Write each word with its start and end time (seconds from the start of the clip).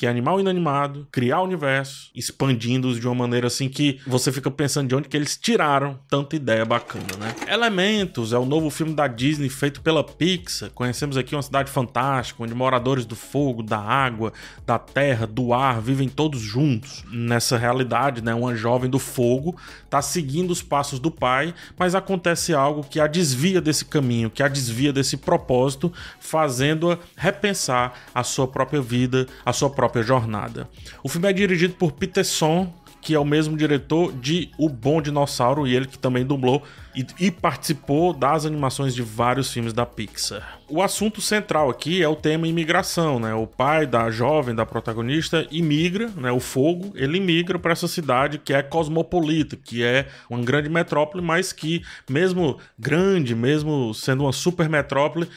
que 0.00 0.06
é 0.06 0.08
animal 0.08 0.40
inanimado, 0.40 1.06
criar 1.12 1.42
universo, 1.42 2.10
expandindo-os 2.14 2.98
de 2.98 3.06
uma 3.06 3.14
maneira 3.14 3.48
assim 3.48 3.68
que 3.68 4.00
você 4.06 4.32
fica 4.32 4.50
pensando 4.50 4.88
de 4.88 4.94
onde 4.94 5.10
que 5.10 5.14
eles 5.14 5.36
tiraram 5.36 6.00
tanta 6.08 6.34
ideia 6.36 6.64
bacana, 6.64 7.04
né? 7.18 7.34
Elementos 7.46 8.32
é 8.32 8.38
o 8.38 8.46
novo 8.46 8.70
filme 8.70 8.94
da 8.94 9.06
Disney 9.06 9.50
feito 9.50 9.82
pela 9.82 10.02
Pixar. 10.02 10.70
Conhecemos 10.70 11.18
aqui 11.18 11.36
uma 11.36 11.42
cidade 11.42 11.70
fantástica, 11.70 12.42
onde 12.42 12.54
moradores 12.54 13.04
do 13.04 13.14
fogo, 13.14 13.62
da 13.62 13.78
água, 13.78 14.32
da 14.64 14.78
terra, 14.78 15.26
do 15.26 15.52
ar 15.52 15.82
vivem 15.82 16.08
todos 16.08 16.40
juntos. 16.40 17.04
Nessa 17.12 17.58
realidade, 17.58 18.22
né, 18.24 18.32
uma 18.32 18.54
jovem 18.54 18.88
do 18.88 18.98
fogo 18.98 19.54
está 19.84 20.00
seguindo 20.00 20.50
os 20.50 20.62
passos 20.62 20.98
do 20.98 21.10
pai, 21.10 21.52
mas 21.78 21.94
acontece 21.94 22.54
algo 22.54 22.82
que 22.84 23.00
a 23.00 23.06
desvia 23.06 23.60
desse 23.60 23.84
caminho, 23.84 24.30
que 24.30 24.42
a 24.42 24.48
desvia 24.48 24.94
desse 24.94 25.18
propósito, 25.18 25.92
fazendo-a 26.18 26.96
repensar 27.14 27.92
a 28.14 28.24
sua 28.24 28.48
própria 28.48 28.80
vida, 28.80 29.26
a 29.44 29.52
sua 29.52 29.68
própria 29.68 29.89
jornada. 30.02 30.68
O 31.02 31.08
filme 31.08 31.28
é 31.28 31.32
dirigido 31.32 31.74
por 31.74 31.92
Peterson, 31.92 32.72
que 33.00 33.14
é 33.14 33.18
o 33.18 33.24
mesmo 33.24 33.56
diretor 33.56 34.12
de 34.12 34.50
O 34.58 34.68
Bom 34.68 35.00
Dinossauro 35.00 35.66
e 35.66 35.74
ele 35.74 35.86
que 35.86 35.98
também 35.98 36.24
dublou 36.24 36.62
e, 36.94 37.06
e, 37.20 37.30
participou 37.30 38.12
das 38.12 38.44
animações 38.44 38.94
de 38.94 39.02
vários 39.02 39.52
filmes 39.52 39.72
da 39.72 39.86
Pixar. 39.86 40.58
O 40.68 40.82
assunto 40.82 41.20
central 41.20 41.70
aqui 41.70 42.02
é 42.02 42.08
o 42.08 42.16
tema 42.16 42.48
imigração, 42.48 43.20
né? 43.20 43.32
O 43.32 43.46
pai 43.46 43.86
da 43.86 44.10
jovem, 44.10 44.54
da 44.54 44.66
protagonista, 44.66 45.46
imigra, 45.52 46.10
né? 46.16 46.32
O 46.32 46.40
Fogo, 46.40 46.92
ele 46.96 47.18
imigra 47.18 47.60
para 47.60 47.72
essa 47.72 47.86
cidade 47.86 48.38
que 48.38 48.52
é 48.52 48.60
cosmopolita, 48.60 49.56
que 49.56 49.84
é 49.84 50.08
uma 50.28 50.42
grande 50.42 50.68
metrópole, 50.68 51.22
mas 51.22 51.52
que, 51.52 51.82
mesmo 52.08 52.58
grande, 52.76 53.36
mesmo 53.36 53.94
sendo 53.94 54.24
uma 54.24 54.32
super 54.32 54.68
metrópole, 54.68 55.28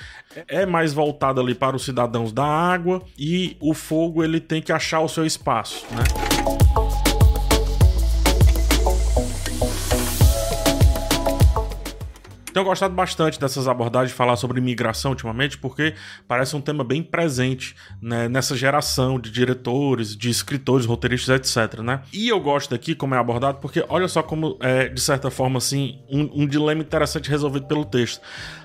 é 0.48 0.66
mais 0.66 0.92
voltada 0.92 1.40
ali 1.40 1.54
para 1.54 1.76
os 1.76 1.86
cidadãos 1.86 2.32
da 2.32 2.46
água 2.46 3.04
e 3.18 3.56
o 3.60 3.76
Fogo 3.76 4.24
ele 4.24 4.40
tem 4.40 4.62
que 4.62 4.72
achar 4.72 5.02
o 5.02 5.08
seu 5.08 5.26
espaço, 5.26 5.86
né? 5.92 6.33
Tenho 12.54 12.66
gostado 12.66 12.94
bastante 12.94 13.40
dessas 13.40 13.68
abordagens 13.68 14.12
de 14.12 14.16
falar 14.16 14.36
sobre 14.36 14.60
imigração 14.60 15.12
ultimamente, 15.12 15.58
porque 15.58 15.96
parece 16.28 16.56
um 16.56 16.62
tema 16.62 16.84
bem 16.84 17.02
presente 17.02 17.76
né, 18.02 18.30
nessa 18.30 18.56
geração 18.56 19.20
de 19.20 19.32
diretores, 19.32 20.16
de 20.16 20.30
escritores, 20.30 20.86
roteiristas, 20.86 21.58
etc. 21.58 21.80
Né? 21.80 22.02
E 22.14 22.30
eu 22.30 22.40
gosto 22.40 22.70
daqui 22.70 22.94
como 22.94 23.16
é 23.16 23.18
abordado, 23.18 23.58
porque 23.60 23.84
olha 23.90 24.08
só 24.08 24.22
como 24.22 24.58
é, 24.62 24.88
de 24.88 25.02
certa 25.02 25.32
forma, 25.32 25.58
assim, 25.58 26.00
um, 26.10 26.44
um 26.44 26.48
dilema 26.48 26.82
interessante 26.82 27.30
resolvido 27.30 27.66
pelo 27.66 27.86
texto. 27.86 28.22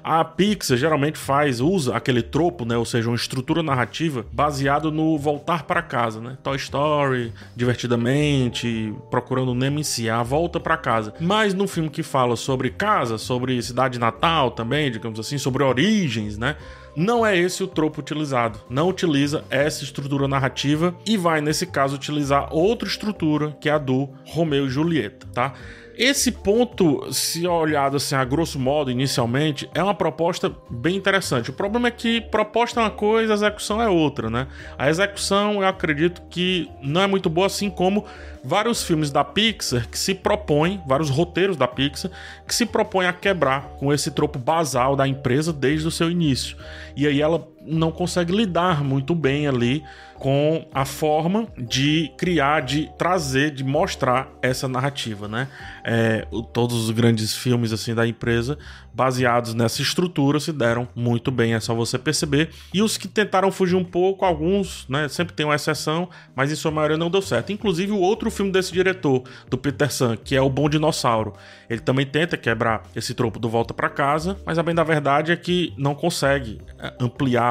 A 0.09 0.25
Pixar 0.25 0.79
geralmente 0.79 1.19
faz, 1.19 1.61
usa 1.61 1.95
aquele 1.95 2.23
tropo, 2.23 2.65
né, 2.65 2.79
ou 2.79 2.85
seja, 2.87 3.11
uma 3.11 3.15
estrutura 3.15 3.63
narrativa 3.63 4.25
baseado 4.33 4.91
no 4.91 5.19
voltar 5.19 5.65
para 5.65 5.83
casa, 5.83 6.19
né? 6.19 6.39
Toy 6.43 6.57
Story, 6.57 7.31
Divertidamente, 7.55 8.95
Procurando 9.11 9.55
Nemo 9.55 9.81
em 9.81 9.83
si, 9.83 10.09
a 10.09 10.23
volta 10.23 10.59
para 10.59 10.79
casa. 10.79 11.13
Mas 11.21 11.53
no 11.53 11.69
filme 11.69 11.91
que 11.91 12.03
fala 12.03 12.37
sobre 12.37 12.71
casa, 12.71 13.19
sobre 13.19 13.61
cidade 13.63 13.99
natal 13.99 14.51
também, 14.51 14.91
digamos 14.91 15.21
assim, 15.21 15.37
sobre 15.37 15.63
origens, 15.63 16.39
né? 16.39 16.57
Não 16.97 17.25
é 17.25 17.37
esse 17.37 17.63
o 17.63 17.67
tropo 17.67 18.01
utilizado. 18.01 18.59
Não 18.71 18.89
utiliza 18.89 19.45
essa 19.51 19.85
estrutura 19.85 20.27
narrativa 20.27 20.97
e 21.07 21.19
vai, 21.19 21.43
nesse 21.43 21.67
caso, 21.67 21.97
utilizar 21.97 22.49
outra 22.51 22.89
estrutura, 22.89 23.55
que 23.61 23.69
é 23.69 23.73
a 23.73 23.79
do 23.79 24.09
Romeu 24.25 24.67
e 24.67 24.71
Julieta, 24.71 25.27
tá? 25.35 25.53
Esse 25.99 26.31
ponto, 26.31 27.13
se 27.13 27.45
olhado 27.45 27.97
assim 27.97 28.15
a 28.15 28.25
grosso 28.25 28.57
modo, 28.57 28.89
inicialmente, 28.89 29.69
é 29.75 29.83
uma 29.83 29.95
proposta 29.95 30.55
bem 30.71 30.95
interessante. 30.95 31.51
O 31.51 31.53
problema 31.53 31.89
é 31.89 31.91
que 31.91 32.21
proposta 32.21 32.79
é 32.79 32.85
uma 32.85 32.91
coisa, 32.91 33.35
execução 33.35 33.83
é 33.83 33.89
outra, 33.89 34.31
né? 34.31 34.47
A 34.79 34.89
execução, 34.89 35.55
eu 35.55 35.67
acredito 35.67 36.23
que 36.31 36.71
não 36.81 37.01
é 37.03 37.09
muito 37.09 37.29
boa, 37.29 37.49
assim 37.49 37.69
como 37.69 38.05
vários 38.45 38.85
filmes 38.85 39.11
da 39.11 39.25
Pixar 39.25 39.89
que 39.89 39.99
se 39.99 40.15
propõem, 40.15 40.81
vários 40.87 41.11
roteiros 41.11 41.57
da 41.57 41.67
Pixar, 41.67 42.13
que 42.47 42.55
se 42.55 42.65
propõem 42.65 43.09
a 43.09 43.13
quebrar 43.13 43.63
com 43.81 43.93
esse 43.93 44.13
tropo 44.13 44.39
basal 44.39 44.95
da 44.95 45.09
empresa 45.09 45.53
desde 45.53 45.89
o 45.89 45.91
seu 45.91 46.09
início. 46.09 46.57
E 46.95 47.09
aí 47.09 47.21
ela 47.21 47.45
não 47.63 47.91
consegue 47.91 48.35
lidar 48.35 48.83
muito 48.83 49.15
bem 49.15 49.47
ali 49.47 49.83
com 50.19 50.67
a 50.75 50.85
forma 50.85 51.47
de 51.57 52.11
criar, 52.19 52.61
de 52.61 52.91
trazer, 52.99 53.53
de 53.53 53.63
mostrar 53.63 54.29
essa 54.43 54.67
narrativa, 54.67 55.29
né? 55.29 55.49
É, 55.85 56.27
todos 56.53 56.77
os 56.77 56.91
grandes 56.91 57.37
filmes 57.37 57.73
assim 57.73 57.95
da 57.95 58.07
empresa 58.07 58.59
baseados 58.99 59.55
nessa 59.55 59.81
estrutura 59.81 60.41
se 60.41 60.53
deram 60.53 60.89
muito 60.93 61.31
bem, 61.31 61.55
é 61.55 61.61
só 61.61 61.73
você 61.73 61.97
perceber. 61.97 62.51
E 62.75 62.83
os 62.83 62.97
que 62.97 63.07
tentaram 63.07 63.53
fugir 63.53 63.77
um 63.77 63.85
pouco, 63.85 64.25
alguns, 64.25 64.89
né, 64.89 65.09
sempre 65.09 65.35
tem 65.35 65.47
uma 65.47 65.55
exceção, 65.55 66.09
mas 66.35 66.51
em 66.51 66.57
sua 66.57 66.73
maioria 66.73 66.97
não 66.97 67.09
deu 67.09 67.23
certo. 67.23 67.53
Inclusive 67.53 67.93
o 67.93 68.01
outro 68.01 68.29
filme 68.29 68.51
desse 68.51 68.73
diretor, 68.73 69.23
do 69.49 69.57
Peter 69.57 69.93
San, 69.93 70.17
que 70.17 70.35
é 70.35 70.43
O 70.43 70.51
Bom 70.51 70.69
Dinossauro. 70.69 71.35
Ele 71.71 71.81
também 71.81 72.05
tenta 72.05 72.37
quebrar 72.37 72.83
esse 72.97 73.15
tropo 73.15 73.39
do 73.39 73.49
Volta 73.49 73.73
para 73.73 73.89
Casa, 73.89 74.37
mas 74.45 74.59
a 74.59 74.65
bem 74.65 74.75
da 74.75 74.83
verdade 74.83 75.31
é 75.31 75.37
que 75.37 75.73
não 75.77 75.95
consegue 75.95 76.61
é, 76.81 76.93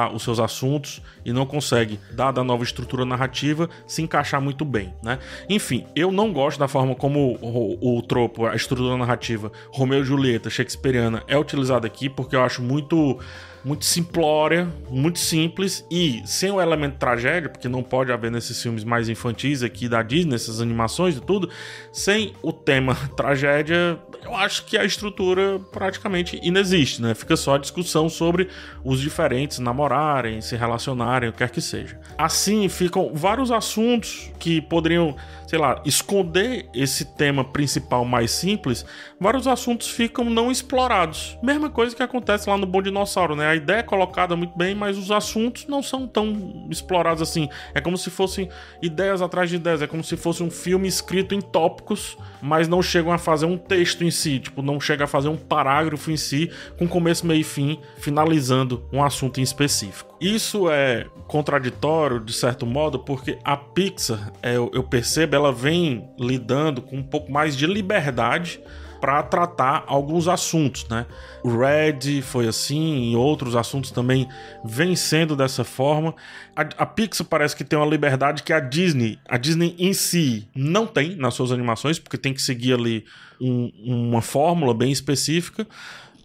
os 0.06 0.22
seus 0.22 0.38
assuntos 0.38 1.02
e 1.24 1.32
não 1.32 1.44
consegue, 1.44 1.98
dada 2.12 2.40
a 2.40 2.44
nova 2.44 2.62
estrutura 2.62 3.04
narrativa, 3.04 3.68
se 3.86 4.02
encaixar 4.02 4.40
muito 4.40 4.64
bem, 4.64 4.94
né? 5.02 5.18
Enfim, 5.48 5.84
eu 5.96 6.12
não 6.12 6.32
gosto 6.32 6.58
da 6.58 6.68
forma 6.68 6.94
como 6.94 7.36
o, 7.40 7.78
o, 7.80 7.98
o 7.98 8.02
tropo, 8.02 8.46
a 8.46 8.54
estrutura 8.54 8.96
narrativa 8.96 9.50
Romeu 9.70 10.00
e 10.00 10.04
Julieta 10.04 10.48
shakespeariana 10.48 11.22
é 11.26 11.36
utilizada 11.36 11.86
aqui, 11.86 12.08
porque 12.08 12.36
eu 12.36 12.42
acho 12.42 12.62
muito 12.62 13.18
muito 13.64 13.84
simplória, 13.84 14.68
muito 14.90 15.18
simples 15.18 15.84
e 15.90 16.22
sem 16.24 16.50
o 16.50 16.60
elemento 16.60 16.96
tragédia, 16.98 17.48
porque 17.48 17.68
não 17.68 17.82
pode 17.82 18.12
haver 18.12 18.30
nesses 18.30 18.60
filmes 18.62 18.84
mais 18.84 19.08
infantis 19.08 19.62
aqui 19.62 19.88
da 19.88 20.02
Disney, 20.02 20.34
essas 20.34 20.60
animações 20.60 21.16
e 21.16 21.20
tudo, 21.20 21.50
sem 21.92 22.32
o 22.42 22.52
tema 22.52 22.94
tragédia, 23.16 23.98
eu 24.24 24.34
acho 24.34 24.64
que 24.66 24.76
a 24.76 24.84
estrutura 24.84 25.58
praticamente 25.72 26.38
inexiste, 26.42 27.00
né? 27.00 27.14
Fica 27.14 27.36
só 27.36 27.54
a 27.54 27.58
discussão 27.58 28.08
sobre 28.08 28.48
os 28.84 29.00
diferentes 29.00 29.58
namorarem, 29.58 30.40
se 30.40 30.56
relacionarem, 30.56 31.30
o 31.30 31.32
que 31.32 31.38
quer 31.38 31.50
que 31.50 31.60
seja. 31.60 31.98
Assim 32.16 32.68
ficam 32.68 33.12
vários 33.14 33.50
assuntos 33.50 34.30
que 34.38 34.60
poderiam 34.60 35.16
sei 35.48 35.58
lá, 35.58 35.80
esconder 35.86 36.68
esse 36.74 37.06
tema 37.06 37.42
principal 37.42 38.04
mais 38.04 38.30
simples, 38.30 38.84
vários 39.18 39.46
assuntos 39.46 39.88
ficam 39.88 40.26
não 40.26 40.50
explorados. 40.50 41.38
Mesma 41.42 41.70
coisa 41.70 41.96
que 41.96 42.02
acontece 42.02 42.50
lá 42.50 42.58
no 42.58 42.66
Bom 42.66 42.82
Dinossauro, 42.82 43.34
né? 43.34 43.47
A 43.48 43.56
ideia 43.56 43.78
é 43.78 43.82
colocada 43.82 44.36
muito 44.36 44.56
bem, 44.56 44.74
mas 44.74 44.98
os 44.98 45.10
assuntos 45.10 45.66
não 45.66 45.82
são 45.82 46.06
tão 46.06 46.66
explorados 46.70 47.22
assim. 47.22 47.48
É 47.74 47.80
como 47.80 47.96
se 47.96 48.10
fossem 48.10 48.48
ideias 48.82 49.22
atrás 49.22 49.48
de 49.48 49.56
ideias, 49.56 49.82
é 49.82 49.86
como 49.86 50.04
se 50.04 50.16
fosse 50.16 50.42
um 50.42 50.50
filme 50.50 50.86
escrito 50.86 51.34
em 51.34 51.40
tópicos, 51.40 52.16
mas 52.42 52.68
não 52.68 52.82
chegam 52.82 53.12
a 53.12 53.18
fazer 53.18 53.46
um 53.46 53.56
texto 53.56 54.04
em 54.04 54.10
si, 54.10 54.38
tipo, 54.38 54.62
não 54.62 54.80
chega 54.80 55.04
a 55.04 55.06
fazer 55.06 55.28
um 55.28 55.36
parágrafo 55.36 56.10
em 56.10 56.16
si, 56.16 56.50
com 56.78 56.86
começo, 56.86 57.26
meio 57.26 57.40
e 57.40 57.44
fim, 57.44 57.78
finalizando 57.98 58.84
um 58.92 59.02
assunto 59.02 59.40
em 59.40 59.42
específico. 59.42 60.16
Isso 60.20 60.68
é 60.70 61.06
contraditório, 61.26 62.20
de 62.20 62.32
certo 62.32 62.66
modo, 62.66 62.98
porque 62.98 63.38
a 63.44 63.56
Pixar, 63.56 64.32
é, 64.42 64.56
eu, 64.56 64.70
eu 64.74 64.82
percebo, 64.82 65.36
ela 65.36 65.52
vem 65.52 66.08
lidando 66.18 66.82
com 66.82 66.96
um 66.96 67.02
pouco 67.02 67.30
mais 67.30 67.56
de 67.56 67.66
liberdade 67.66 68.60
para 69.00 69.22
tratar 69.22 69.84
alguns 69.86 70.28
assuntos, 70.28 70.86
né? 70.88 71.06
O 71.42 71.56
Red 71.56 72.22
foi 72.22 72.48
assim, 72.48 73.12
e 73.12 73.16
outros 73.16 73.54
assuntos 73.54 73.90
também 73.90 74.28
vem 74.64 74.96
sendo 74.96 75.36
dessa 75.36 75.64
forma. 75.64 76.14
A, 76.54 76.62
a, 76.78 76.86
Pixar 76.86 77.26
parece 77.26 77.54
que 77.54 77.64
tem 77.64 77.78
uma 77.78 77.86
liberdade 77.86 78.42
que 78.42 78.52
a 78.52 78.60
Disney, 78.60 79.18
a 79.28 79.36
Disney 79.36 79.74
em 79.78 79.92
si, 79.92 80.48
não 80.54 80.86
tem 80.86 81.16
nas 81.16 81.34
suas 81.34 81.52
animações, 81.52 81.98
porque 81.98 82.18
tem 82.18 82.34
que 82.34 82.42
seguir 82.42 82.74
ali 82.74 83.04
um, 83.40 83.70
uma 83.84 84.22
fórmula 84.22 84.74
bem 84.74 84.90
específica 84.90 85.66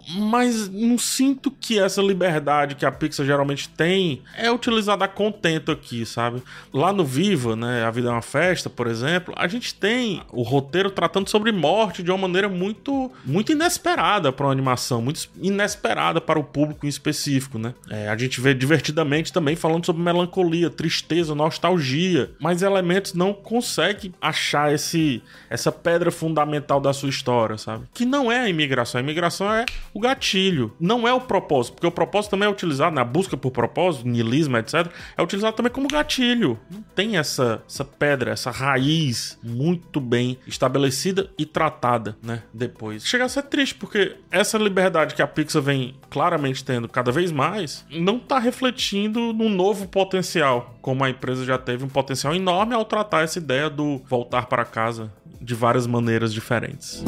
mas 0.10 0.70
não 0.70 0.98
sinto 0.98 1.50
que 1.52 1.80
essa 1.80 2.02
liberdade 2.02 2.76
que 2.76 2.86
a 2.86 2.92
Pixar 2.92 3.26
geralmente 3.26 3.70
tem 3.70 4.22
é 4.38 4.52
utilizada 4.52 5.06
a 5.06 5.08
contento 5.08 5.72
aqui, 5.72 6.06
sabe? 6.06 6.42
Lá 6.74 6.92
no 6.92 7.06
Viva, 7.06 7.56
né, 7.56 7.84
A 7.84 7.92
Vida 7.92 8.10
é 8.10 8.12
uma 8.12 8.22
Festa, 8.22 8.70
por 8.70 8.88
exemplo, 8.88 9.34
a 9.38 9.48
gente 9.48 9.74
tem 9.74 10.22
o 10.32 10.42
roteiro 10.42 10.90
tratando 10.90 11.30
sobre 11.30 11.52
morte 11.52 12.04
de 12.04 12.12
uma 12.12 12.18
maneira 12.18 12.50
muito 12.50 13.12
muito 13.26 13.52
inesperada 13.52 14.32
para 14.32 14.46
uma 14.46 14.52
animação, 14.52 15.02
muito 15.02 15.30
inesperada 15.42 16.20
para 16.20 16.40
o 16.40 16.44
público 16.44 16.86
em 16.86 16.90
específico, 16.90 17.58
né? 17.58 17.74
É, 17.90 18.10
a 18.10 18.18
gente 18.18 18.42
vê 18.42 18.54
divertidamente 18.54 19.32
também 19.32 19.56
falando 19.56 19.86
sobre 19.86 20.02
melancolia, 20.02 20.70
tristeza, 20.70 21.36
nostalgia, 21.36 22.32
mas 22.40 22.62
elementos 22.62 23.14
não 23.14 23.34
conseguem 23.34 24.14
achar 24.22 24.74
esse 24.74 25.22
essa 25.50 25.72
pedra 25.72 26.12
fundamental 26.12 26.80
da 26.80 26.94
sua 26.94 27.10
história, 27.10 27.58
sabe? 27.58 27.86
Que 27.94 28.06
não 28.06 28.32
é 28.32 28.40
a 28.40 28.50
imigração, 28.50 29.00
a 29.00 29.04
imigração 29.04 29.52
é 29.54 29.66
o 29.94 30.00
gatilho. 30.00 30.74
Não 30.80 31.08
é 31.08 31.14
o 31.14 31.22
propósito, 31.22 31.76
porque 31.76 31.88
o 31.88 31.92
propósito 31.92 32.32
também 32.32 32.48
é 32.48 32.52
utilizado, 32.52 32.96
na 32.96 33.04
busca 33.04 33.38
por 33.38 33.52
propósito, 33.52 34.08
niilismo, 34.08 34.58
etc., 34.58 34.88
é 35.16 35.22
utilizado 35.22 35.56
também 35.56 35.72
como 35.72 35.88
gatilho. 35.88 36.60
Não 36.70 36.82
tem 36.96 37.18
essa, 37.18 37.64
essa 37.68 37.86
pedra, 37.86 38.32
essa 38.32 38.52
raiz 38.52 39.38
muito 39.44 40.00
bem 40.00 40.38
estabelecida 40.48 41.30
e 41.38 41.46
tratada, 41.46 42.18
né? 42.22 42.44
Depois. 42.54 43.06
Chega 43.06 43.26
a 43.26 43.30
ser 43.30 43.44
triste, 43.44 43.76
porque 43.76 44.16
essa 44.32 44.58
liberdade 44.58 45.16
que 45.16 45.22
a 45.22 45.28
Pixar 45.28 45.62
vem 45.62 45.96
claramente 46.10 46.64
tendo 46.64 46.88
cada 46.88 47.12
vez 47.12 47.32
mais 47.32 47.86
não 47.92 48.20
tá 48.20 48.40
refletindo 48.40 49.34
no 49.34 49.50
novo 49.50 49.88
potencial, 49.88 50.76
como 50.82 51.04
a 51.04 51.10
empresa 51.10 51.46
já 51.46 51.58
teve 51.58 51.84
um 51.84 51.90
potencial 51.90 52.34
enorme 52.34 52.74
ao 52.74 52.86
tratar 52.86 53.24
essa 53.24 53.38
ideia 53.38 53.70
do 53.70 54.02
voltar 54.08 54.48
para 54.48 54.66
casa 54.66 55.12
de 55.42 55.54
várias 55.54 55.86
maneiras 55.86 56.34
diferentes. 56.34 57.04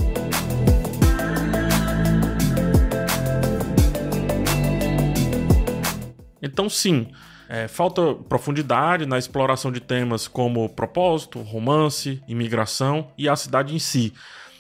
Então, 6.46 6.70
sim, 6.70 7.08
é, 7.50 7.68
falta 7.68 8.14
profundidade 8.30 9.06
na 9.06 9.18
exploração 9.18 9.72
de 9.72 9.80
temas 9.80 10.28
como 10.28 10.70
propósito, 10.70 11.42
romance, 11.42 12.22
imigração 12.28 13.08
e 13.18 13.28
a 13.28 13.36
cidade 13.36 13.76
em 13.76 13.80
si. 13.80 14.14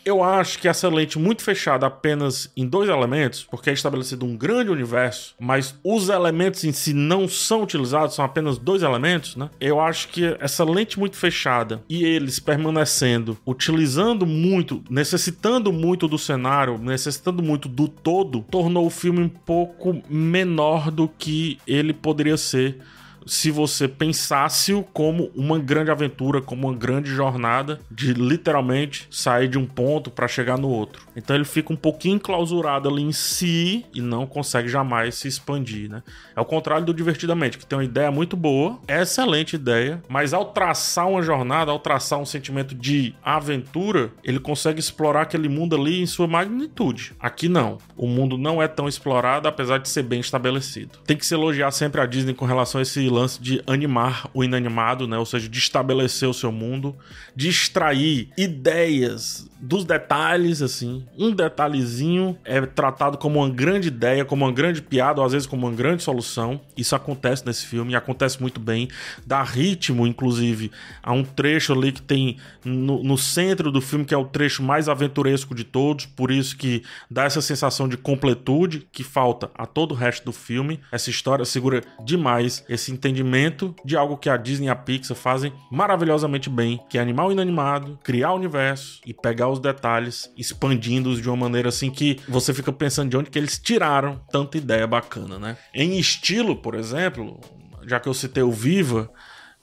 Eu 0.06 0.24
acho 0.24 0.60
que 0.60 0.68
essa 0.68 0.88
lente 0.88 1.18
muito 1.18 1.42
fechada 1.42 1.88
apenas 1.88 2.52
em 2.56 2.68
dois 2.68 2.88
elementos, 2.88 3.44
porque 3.50 3.72
é 3.72 3.74
estabelecido 3.74 4.24
um 4.24 4.38
grande 4.38 4.70
universo, 4.70 5.34
mas 5.40 5.74
os 5.84 6.10
elementos 6.10 6.64
em 6.64 6.72
si 6.72 6.94
não 6.94 7.28
são 7.28 7.64
utilizados, 7.64 8.14
são 8.14 8.24
apenas 8.24 8.60
dois 8.60 8.84
elementos, 8.84 9.36
né? 9.36 9.50
Eu 9.60 9.80
acho 9.80 10.10
que 10.10 10.38
essa 10.40 10.64
lente 10.64 11.00
muito 11.00 11.18
fechada 11.18 11.84
e 11.90 12.06
eles 12.06 12.40
permanecendo, 12.40 13.36
utilizando 13.44 14.28
muito, 14.28 14.84
necessitando 14.92 15.74
muito 15.74 16.08
do 16.08 16.20
cenário, 16.20 16.78
necessitando 16.78 17.42
muito 17.42 17.68
do 17.68 17.88
todo, 17.88 18.46
tornou 18.52 18.86
o 18.86 18.92
filme 18.92 19.22
um 19.22 19.30
pouco 19.30 20.04
menor 20.08 20.92
do 20.92 21.08
que 21.08 21.58
ele 21.66 21.94
poderia 21.94 22.38
ser 22.38 22.78
se 23.26 23.52
você 23.52 23.88
pensasse-o 23.88 24.84
como 24.84 25.32
uma 25.36 25.58
grande 25.58 25.92
aventura, 25.92 26.42
como 26.42 26.68
uma 26.68 26.76
grande 26.76 27.10
jornada 27.10 27.80
de 27.90 28.14
literalmente 28.14 29.08
sair 29.10 29.48
de 29.48 29.58
um 29.58 29.66
ponto 29.66 30.12
para 30.12 30.28
chegar 30.28 30.58
no 30.58 30.70
outro. 30.70 31.08
Então 31.16 31.36
ele 31.36 31.46
fica 31.46 31.74
um 31.74 31.76
pouquinho 31.76 32.16
enclausurado 32.16 32.90
ali 32.90 33.02
em 33.02 33.12
si 33.12 33.86
e 33.94 34.02
não 34.02 34.26
consegue 34.26 34.68
jamais 34.68 35.16
se 35.16 35.28
expandir, 35.28 35.90
né? 35.90 36.04
É 36.36 36.42
o 36.42 36.46
contrário 36.46 36.86
do 36.86 36.94
Divertidamente, 36.94 37.58
que 37.58 37.66
tem 37.66 37.78
uma 37.78 37.84
ideia 37.84 38.10
muito 38.10 38.36
boa, 38.38 38.80
excelente 38.88 39.56
ideia, 39.56 40.02
mas 40.08 40.34
ao 40.34 40.46
traçar 40.46 41.10
uma 41.10 41.22
jornada, 41.22 41.72
ao 41.72 41.80
traçar 41.80 42.20
um 42.20 42.26
sentimento 42.26 42.74
de 42.74 43.14
aventura, 43.24 44.12
ele 44.24 44.40
consegue 44.40 44.80
explorar 44.80 45.24
aquele 45.24 45.50
mundo 45.50 45.76
ali 45.76 46.02
em 46.02 46.06
sua 46.06 46.28
magnitude. 46.28 47.14
Aqui 47.20 47.48
não. 47.48 47.78
O 47.98 48.08
mundo 48.08 48.38
não 48.38 48.62
é 48.62 48.68
tão 48.68 48.88
explorado, 48.88 49.48
apesar 49.48 49.78
de 49.78 49.90
ser 49.90 50.04
bem 50.04 50.20
estabelecido. 50.20 51.00
Tem 51.06 51.18
que 51.18 51.26
se 51.26 51.34
elogiar 51.34 51.72
sempre 51.72 52.02
a 52.02 52.06
Disney 52.06 52.34
com 52.34 52.46
relação 52.46 52.80
a 52.80 52.82
esse 52.82 53.00
lance 53.16 53.42
de 53.42 53.62
animar 53.66 54.30
o 54.34 54.44
inanimado, 54.44 55.08
né? 55.08 55.18
Ou 55.18 55.26
seja, 55.26 55.48
de 55.48 55.58
estabelecer 55.58 56.28
o 56.28 56.34
seu 56.34 56.52
mundo, 56.52 56.96
de 57.36 57.50
extrair 57.50 58.30
ideias 58.38 59.50
dos 59.60 59.84
detalhes, 59.84 60.62
assim. 60.62 61.06
Um 61.18 61.32
detalhezinho 61.32 62.38
é 62.46 62.62
tratado 62.62 63.18
como 63.18 63.40
uma 63.40 63.50
grande 63.50 63.88
ideia, 63.88 64.24
como 64.24 64.46
uma 64.46 64.52
grande 64.52 64.82
piada, 64.82 65.20
ou 65.22 65.26
às 65.26 65.34
vezes 65.34 65.48
como 65.48 65.68
uma 65.68 65.76
grande 65.76 66.04
solução. 66.04 66.62
Isso 66.78 66.96
acontece 66.96 67.46
nesse 67.46 67.66
filme 67.66 67.94
e 67.94 67.96
acontece 67.96 68.40
muito 68.40 68.60
bem. 68.60 68.88
Dá 69.26 69.42
ritmo, 69.44 70.06
inclusive, 70.06 70.72
a 71.02 71.12
um 71.12 71.24
trecho 71.24 71.74
ali 71.74 71.92
que 71.92 72.02
tem 72.02 72.38
no, 72.64 73.04
no 73.04 73.18
centro 73.18 73.72
do 73.72 73.82
filme, 73.82 74.06
que 74.06 74.14
é 74.14 74.18
o 74.18 74.26
trecho 74.26 74.62
mais 74.62 74.88
aventuresco 74.88 75.56
de 75.56 75.64
todos, 75.64 76.06
por 76.06 76.32
isso 76.32 76.56
que 76.58 76.84
dá 77.10 77.24
essa 77.24 77.42
sensação 77.42 77.88
de 77.88 77.98
completude 77.98 78.88
que 78.92 79.04
falta 79.04 79.50
a 79.56 79.66
todo 79.66 79.92
o 79.92 79.96
resto 79.96 80.26
do 80.26 80.32
filme. 80.32 80.80
Essa 80.92 81.10
história 81.10 81.46
segura 81.46 81.82
demais 82.04 82.64
esse 82.70 82.92
entendimento 83.06 83.76
de 83.86 83.96
algo 83.96 84.18
que 84.18 84.30
a 84.30 84.38
Disney 84.38 84.68
e 84.68 84.70
a 84.70 84.76
Pixar 84.76 85.16
fazem 85.16 85.54
maravilhosamente 85.72 86.50
bem, 86.50 86.80
que 86.90 86.98
é 86.98 87.02
animar 87.02 87.28
o 87.28 87.32
inanimado, 87.32 88.00
criar 88.04 88.32
o 88.32 88.36
universo 88.36 89.00
e 89.06 89.14
pegar 89.14 89.50
os 89.50 89.60
detalhes, 89.60 90.32
expandindo-os 90.36 91.22
de 91.22 91.30
uma 91.30 91.38
maneira 91.38 91.70
assim 91.70 91.92
que 91.92 92.20
você 92.28 92.54
fica 92.54 92.72
pensando 92.72 93.10
de 93.10 93.18
onde 93.18 93.30
que 93.30 93.38
eles 93.38 93.60
tiraram 93.60 94.20
tanta 94.32 94.58
ideia 94.58 94.88
bacana, 94.88 95.38
né? 95.38 95.58
Em 95.74 95.98
estilo, 96.00 96.56
por 96.56 96.76
exemplo, 96.76 97.40
já 97.86 98.00
que 98.00 98.10
eu 98.10 98.14
citei 98.14 98.44
o 98.44 98.52
Viva, 98.52 99.12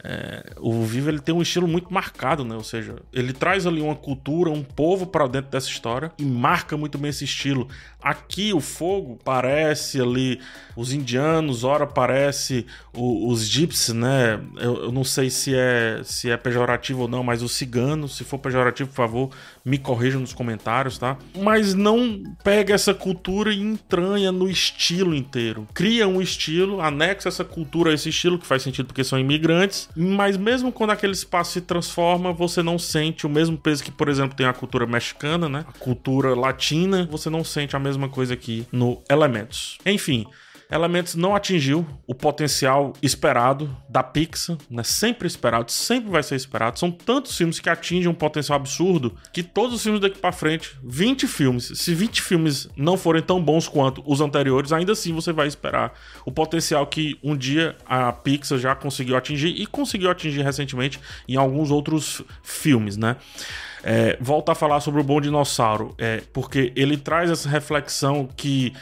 é, 0.05 0.55
o 0.59 0.83
Viva 0.83 1.11
ele 1.11 1.21
tem 1.21 1.35
um 1.35 1.43
estilo 1.43 1.69
muito 1.69 1.93
marcado, 1.93 2.45
né? 2.45 2.57
Ou 2.57 2.65
seja, 2.65 2.97
ele 3.13 3.33
traz 3.33 3.67
ali 3.67 3.81
uma 3.81 3.95
cultura, 3.95 4.51
um 4.51 4.63
povo 4.63 5.07
para 5.07 5.29
dentro 5.29 5.51
dessa 5.51 5.69
história 5.69 6.11
e 6.19 6.25
marca 6.25 6.77
muito 6.77 6.99
bem 6.99 7.11
esse 7.11 7.25
estilo. 7.25 7.69
Aqui 8.03 8.53
o 8.53 8.61
fogo 8.61 9.17
parece 9.23 10.01
ali 10.01 10.41
os 10.75 10.93
indianos, 10.93 11.63
ora 11.63 11.87
parece 11.87 12.67
o, 12.93 13.29
os 13.29 13.47
gypsies, 13.47 13.95
né? 13.95 14.41
Eu, 14.57 14.85
eu, 14.85 14.93
não 14.93 15.05
sei 15.05 15.31
se 15.31 15.55
é 15.55 16.01
se 16.03 16.29
é 16.31 16.37
pejorativo 16.37 17.03
ou 17.03 17.09
não, 17.09 17.23
mas 17.23 17.41
os 17.41 17.53
ciganos, 17.53 18.17
se 18.17 18.25
for 18.25 18.39
pejorativo, 18.39 18.89
por 18.89 18.97
favor, 18.97 19.31
me 19.65 19.79
corrijam 19.79 20.21
nos 20.21 20.33
comentários, 20.33 20.99
tá? 20.99 21.17
Mas 21.37 21.75
não 21.75 22.23
pega 22.43 22.75
essa 22.75 22.93
cultura 22.93 23.53
e 23.53 23.61
entranha 23.61 24.33
no 24.33 24.49
estilo 24.49 25.15
inteiro. 25.15 25.67
Cria 25.73 26.09
um 26.09 26.21
estilo, 26.21 26.81
anexa 26.81 27.29
essa 27.29 27.45
cultura 27.45 27.91
a 27.91 27.95
esse 27.95 28.09
estilo 28.09 28.39
que 28.39 28.47
faz 28.47 28.63
sentido 28.63 28.87
porque 28.87 29.05
são 29.05 29.19
imigrantes 29.19 29.89
mas 29.97 30.37
mesmo 30.37 30.73
quando 30.73 30.91
aquele 30.91 31.13
espaço 31.13 31.53
se 31.53 31.61
transforma, 31.61 32.33
você 32.33 32.63
não 32.63 32.79
sente 32.79 33.27
o 33.27 33.31
mesmo 33.31 33.57
peso 33.57 33.83
que, 33.83 33.91
por 33.91 34.09
exemplo, 34.09 34.37
tem 34.37 34.47
a 34.47 34.53
cultura 34.53 34.87
mexicana, 34.87 35.49
né? 35.49 35.65
A 35.69 35.79
cultura 35.79 36.35
latina, 36.35 37.09
você 37.11 37.31
não 37.31 37.45
sente 37.45 37.77
a 37.77 37.79
mesma 37.79 38.09
coisa 38.09 38.35
aqui 38.35 38.67
no 38.73 39.03
Elementos. 39.09 39.79
Enfim, 39.87 40.27
Elementos 40.73 41.15
não 41.15 41.37
atingiu 41.37 41.87
o 42.07 42.15
potencial 42.15 42.95
esperado 43.03 43.77
da 43.91 44.03
Pixar, 44.03 44.57
né? 44.71 44.83
Sempre 44.83 45.29
esperado, 45.29 45.71
sempre 45.71 46.11
vai 46.11 46.23
ser 46.23 46.35
esperado. 46.35 46.79
São 46.79 46.91
tantos 46.91 47.37
filmes 47.37 47.61
que 47.61 47.69
atingem 47.69 48.09
um 48.09 48.15
potencial 48.15 48.57
absurdo 48.57 49.15
que 49.35 49.43
todos 49.43 49.75
os 49.75 49.83
filmes 49.83 50.01
daqui 50.01 50.19
para 50.19 50.33
frente, 50.33 50.75
20 50.83 51.29
filmes, 51.29 51.73
se 51.75 51.95
20 51.95 52.23
filmes 52.23 52.69
não 52.75 52.97
forem 52.97 53.23
tão 53.23 53.43
bons 53.43 53.69
quanto 53.69 54.03
os 54.07 54.23
anteriores, 54.23 54.73
ainda 54.73 54.93
assim 54.93 55.13
você 55.13 55.31
vai 55.31 55.47
esperar 55.47 55.93
o 56.25 56.33
potencial 56.33 56.87
que 56.87 57.19
um 57.23 57.37
dia 57.37 57.77
a 57.85 58.11
Pixar 58.11 58.59
já 58.59 58.75
conseguiu 58.75 59.15
atingir 59.15 59.49
e 59.49 59.67
conseguiu 59.67 60.11
atingir 60.11 60.41
recentemente 60.41 60.99
em 61.29 61.37
alguns 61.37 61.71
outros 61.71 62.23
filmes, 62.43 62.97
né? 62.97 63.17
É, 63.83 64.17
volta 64.21 64.53
a 64.53 64.55
falar 64.55 64.81
sobre 64.81 65.01
o 65.01 65.05
Bom 65.05 65.21
Dinossauro, 65.21 65.95
é, 65.99 66.23
porque 66.33 66.73
ele 66.77 66.97
traz 66.97 67.31
essa 67.31 67.49
reflexão 67.49 68.29
que 68.37 68.73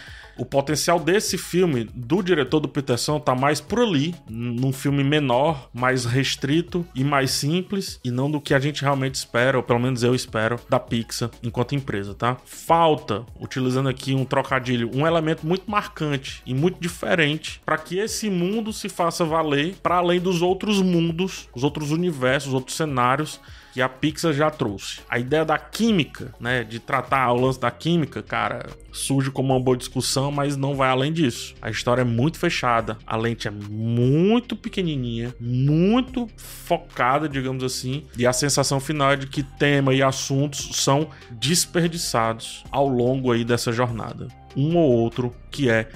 o 0.41 0.44
potencial 0.47 0.99
desse 0.99 1.37
filme, 1.37 1.85
do 1.94 2.23
diretor 2.23 2.61
do 2.61 2.69
Peterson, 2.69 3.20
tá 3.20 3.35
mais 3.35 3.61
por 3.61 3.81
ali, 3.81 4.14
num 4.26 4.73
filme 4.73 5.05
menor, 5.05 5.69
mais 5.70 6.06
restrito 6.06 6.87
e 6.94 7.05
mais 7.05 7.31
simples, 7.31 8.00
e 8.02 8.11
não 8.11 8.31
do 8.31 8.41
que 8.41 8.55
a 8.55 8.58
gente 8.58 8.81
realmente 8.81 9.17
espera, 9.17 9.58
ou 9.58 9.62
pelo 9.62 9.79
menos 9.79 10.02
eu 10.02 10.14
espero, 10.14 10.58
da 10.67 10.81
Pixar 10.81 11.31
enquanto 11.43 11.75
empresa, 11.75 12.14
tá? 12.14 12.38
Falta, 12.47 13.26
utilizando 13.38 13.91
aqui 13.91 14.14
um 14.14 14.25
trocadilho, 14.25 14.91
um 14.94 15.06
elemento 15.06 15.47
muito 15.47 15.70
marcante 15.70 16.43
e 16.47 16.55
muito 16.55 16.81
diferente 16.81 17.61
para 17.67 17.76
que 17.76 17.99
esse 17.99 18.31
mundo 18.31 18.73
se 18.73 18.88
faça 18.88 19.26
valer 19.26 19.75
para 19.82 19.97
além 19.97 20.20
dos 20.20 20.41
outros 20.41 20.81
mundos, 20.81 21.50
os 21.55 21.62
outros 21.62 21.91
universos, 21.91 22.49
os 22.49 22.55
outros 22.55 22.79
cenários 22.79 23.38
que 23.72 23.81
a 23.81 23.88
Pixar 23.88 24.33
já 24.33 24.50
trouxe. 24.50 25.00
A 25.09 25.18
ideia 25.18 25.45
da 25.45 25.59
química, 25.59 26.35
né, 26.40 26.64
de 26.64 26.78
tratar 26.78 27.33
o 27.33 27.40
lance 27.40 27.61
da 27.61 27.71
química, 27.71 28.23
cara, 28.23 28.66
surge 28.92 29.30
como 29.30 29.52
uma 29.52 29.61
boa 29.61 29.76
discussão, 29.76 30.30
mas 30.30 30.56
não 30.56 30.75
vai 30.75 30.90
além 30.90 31.12
disso. 31.12 31.54
A 31.62 31.71
história 31.71 32.02
é 32.02 32.04
muito 32.04 32.38
fechada, 32.38 32.99
a 33.06 33.16
lente 33.16 33.49
é 33.49 33.50
muito 33.50 34.56
pequenininha, 34.56 35.35
muito 35.40 36.28
focada, 36.37 37.28
digamos 37.28 37.62
assim, 37.62 38.04
e 38.16 38.26
a 38.26 38.33
sensação 38.33 38.80
final 38.80 39.12
é 39.12 39.16
de 39.16 39.26
que 39.26 39.42
tema 39.42 39.95
e 39.95 40.02
assuntos 40.02 40.71
são 40.76 41.09
desperdiçados 41.30 42.64
ao 42.71 42.88
longo 42.88 43.33
aí 43.33 43.45
dessa 43.45 43.73
jornada. 43.73 44.28
Um 44.56 44.76
ou 44.76 44.90
outro 44.90 45.35
que 45.50 45.71
é, 45.71 45.88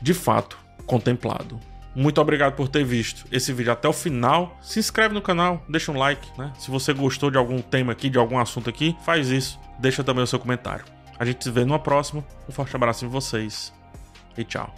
de 0.00 0.12
fato, 0.12 0.58
contemplado. 0.86 1.58
Muito 1.94 2.20
obrigado 2.20 2.54
por 2.54 2.68
ter 2.68 2.84
visto 2.84 3.26
esse 3.30 3.52
vídeo 3.52 3.72
até 3.72 3.86
o 3.88 3.92
final. 3.92 4.56
Se 4.62 4.78
inscreve 4.78 5.14
no 5.14 5.20
canal, 5.20 5.62
deixa 5.68 5.92
um 5.92 5.96
like, 5.96 6.26
né? 6.38 6.52
Se 6.58 6.70
você 6.70 6.92
gostou 6.92 7.30
de 7.30 7.36
algum 7.36 7.60
tema 7.60 7.92
aqui, 7.92 8.08
de 8.08 8.18
algum 8.18 8.38
assunto 8.38 8.70
aqui, 8.70 8.96
faz 9.04 9.28
isso. 9.28 9.60
Deixa 9.78 10.02
também 10.02 10.24
o 10.24 10.26
seu 10.26 10.38
comentário. 10.38 10.84
A 11.18 11.24
gente 11.24 11.44
se 11.44 11.50
vê 11.50 11.64
numa 11.64 11.78
próxima. 11.78 12.24
Um 12.48 12.52
forte 12.52 12.74
abraço 12.74 13.04
em 13.04 13.08
vocês 13.08 13.72
e 14.36 14.44
tchau. 14.44 14.74